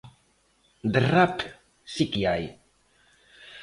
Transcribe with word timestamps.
De 0.95 0.99
rap 1.09 1.45
si 1.97 2.09
que 2.17 2.21
hai. 2.33 2.45